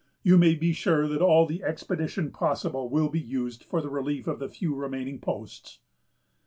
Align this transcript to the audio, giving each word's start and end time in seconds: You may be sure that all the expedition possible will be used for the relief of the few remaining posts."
You 0.23 0.35
may 0.39 0.55
be 0.55 0.73
sure 0.73 1.07
that 1.07 1.21
all 1.21 1.45
the 1.45 1.61
expedition 1.63 2.31
possible 2.31 2.89
will 2.89 3.07
be 3.09 3.19
used 3.21 3.63
for 3.63 3.81
the 3.83 3.89
relief 3.91 4.25
of 4.25 4.39
the 4.39 4.49
few 4.49 4.73
remaining 4.73 5.19
posts." 5.19 5.77